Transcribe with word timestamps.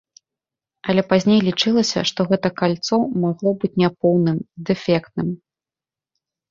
Але 0.93 1.01
пазней 1.11 1.41
лічылася, 1.49 1.99
што 2.11 2.27
гэта 2.33 2.47
кольца 2.63 2.95
магло 3.27 3.49
быць 3.63 3.73
няпоўным, 3.85 4.37
дэфектным. 4.73 5.27